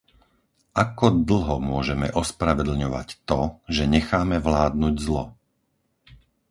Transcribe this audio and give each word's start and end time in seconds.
Ako 0.83 1.05
dlho 1.29 1.55
môžeme 1.71 2.07
ospravedlňovať 2.21 3.09
to, 3.29 3.41
že 3.75 3.83
necháme 3.95 4.35
vládnuť 4.47 4.95
zlo? 5.05 5.23